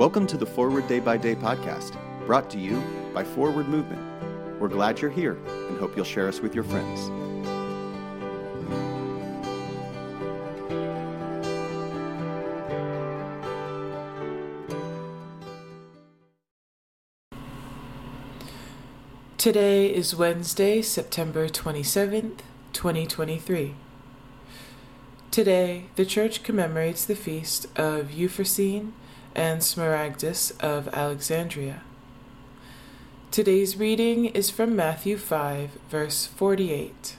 [0.00, 4.00] Welcome to the Forward Day by Day podcast, brought to you by Forward Movement.
[4.58, 7.10] We're glad you're here and hope you'll share us with your friends.
[19.36, 22.38] Today is Wednesday, September 27th,
[22.72, 23.74] 2023.
[25.30, 28.94] Today, the Church commemorates the feast of Euphrosyne
[29.34, 31.82] and Smaragdus of Alexandria.
[33.30, 37.16] Today's reading is from Matthew 5, verse 48.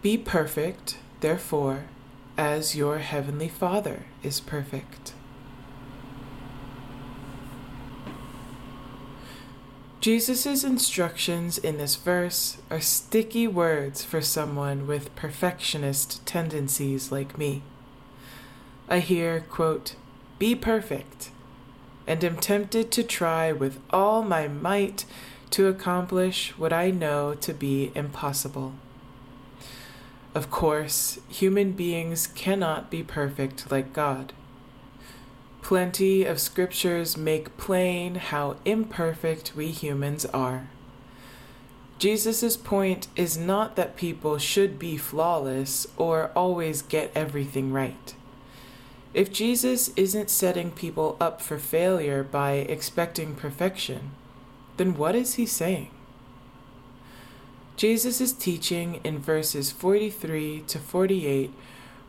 [0.00, 1.84] Be perfect, therefore,
[2.38, 5.12] as your heavenly Father is perfect.
[10.00, 17.62] Jesus' instructions in this verse are sticky words for someone with perfectionist tendencies like me.
[18.88, 19.96] I hear, quote,
[20.38, 21.30] be perfect,
[22.06, 25.04] and am tempted to try with all my might
[25.50, 28.74] to accomplish what I know to be impossible.
[30.34, 34.32] Of course, human beings cannot be perfect like God.
[35.62, 40.68] Plenty of scriptures make plain how imperfect we humans are.
[41.98, 48.14] Jesus' point is not that people should be flawless or always get everything right.
[49.14, 54.10] If Jesus isn't setting people up for failure by expecting perfection,
[54.76, 55.90] then what is he saying?
[57.76, 61.52] Jesus' teaching in verses 43 to 48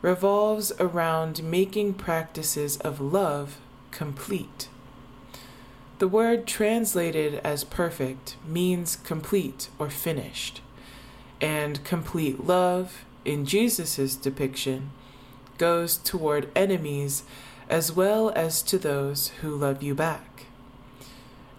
[0.00, 3.58] revolves around making practices of love
[3.90, 4.68] complete.
[5.98, 10.62] The word translated as perfect means complete or finished,
[11.40, 14.90] and complete love, in Jesus' depiction,
[15.58, 17.24] goes toward enemies
[17.68, 20.46] as well as to those who love you back.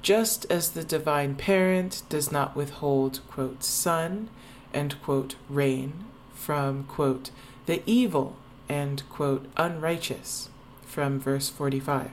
[0.00, 4.30] Just as the divine parent does not withhold, quote, sun
[4.72, 6.04] and, quote, rain
[6.34, 7.30] from, quote,
[7.66, 8.36] the evil
[8.68, 10.48] and, quote, unrighteous,
[10.86, 12.10] from verse 45.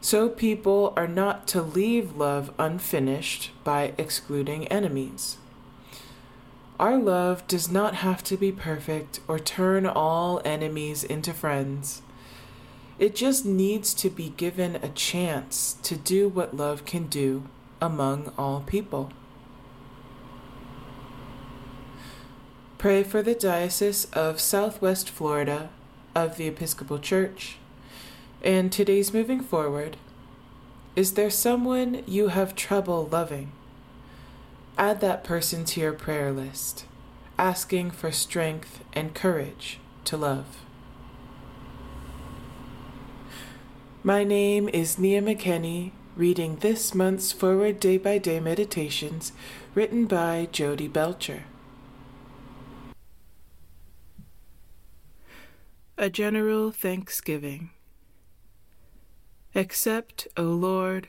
[0.00, 5.38] So people are not to leave love unfinished by excluding enemies.
[6.78, 12.02] Our love does not have to be perfect or turn all enemies into friends.
[13.00, 17.44] It just needs to be given a chance to do what love can do
[17.80, 19.10] among all people.
[22.76, 25.70] Pray for the Diocese of Southwest Florida
[26.14, 27.56] of the Episcopal Church.
[28.40, 29.96] And today's moving forward.
[30.94, 33.50] Is there someone you have trouble loving?
[34.78, 36.84] Add that person to your prayer list,
[37.36, 40.60] asking for strength and courage to love.
[44.04, 49.32] My name is Nia McKenney, reading this month's Forward Day by Day Meditations
[49.74, 51.42] written by Jodi Belcher.
[55.96, 57.70] A General Thanksgiving.
[59.56, 61.08] Accept, O Lord,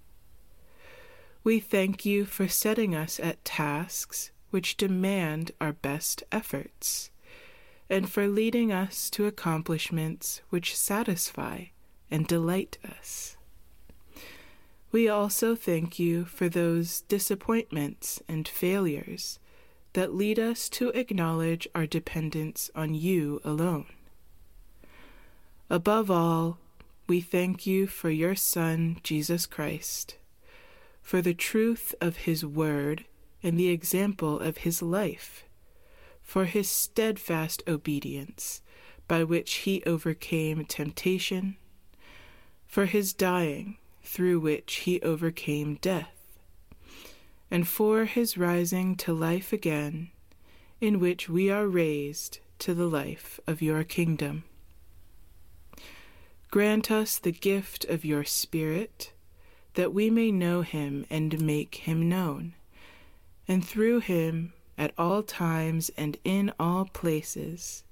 [1.43, 7.09] We thank you for setting us at tasks which demand our best efforts,
[7.89, 11.65] and for leading us to accomplishments which satisfy
[12.11, 13.37] and delight us.
[14.91, 19.39] We also thank you for those disappointments and failures
[19.93, 23.87] that lead us to acknowledge our dependence on you alone.
[25.69, 26.57] Above all,
[27.07, 30.17] we thank you for your Son, Jesus Christ,
[31.01, 33.05] for the truth of his word
[33.43, 35.43] and the example of his life,
[36.21, 38.61] for his steadfast obedience
[39.07, 41.57] by which he overcame temptation,
[42.65, 46.15] for his dying through which he overcame death,
[47.49, 50.09] and for his rising to life again,
[50.79, 54.43] in which we are raised to the life of your kingdom.
[56.49, 59.13] Grant us the gift of your Spirit,
[59.75, 62.53] that we may know him and make him known,
[63.47, 67.83] and through him, at all times and in all places,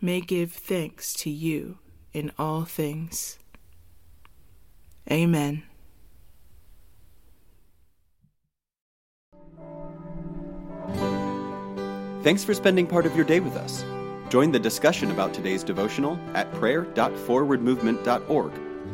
[0.00, 1.78] may give thanks to you
[2.12, 3.38] in all things.
[5.10, 5.62] Amen.
[12.22, 13.82] Thanks for spending part of your day with us.
[14.28, 18.67] Join the discussion about today's devotional at prayer.forwardmovement.org